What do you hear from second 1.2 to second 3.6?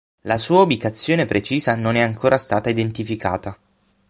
precisa non è ancora stata identificata.